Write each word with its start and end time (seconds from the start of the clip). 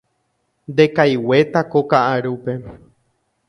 Ndekaiguéta 0.71 1.59
ko 1.71 1.79
ka'arúpe. 1.89 2.53